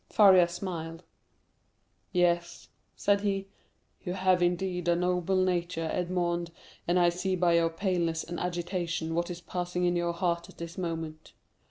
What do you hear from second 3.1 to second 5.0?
he. "You have, indeed, a